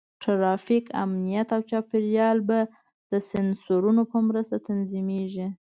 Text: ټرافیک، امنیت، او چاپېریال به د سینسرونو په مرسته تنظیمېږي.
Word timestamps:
ټرافیک، 0.21 0.85
امنیت، 1.03 1.47
او 1.55 1.61
چاپېریال 1.69 2.37
به 2.49 2.59
د 3.11 3.13
سینسرونو 3.29 4.03
په 4.11 4.17
مرسته 4.27 4.55
تنظیمېږي. 4.67 5.47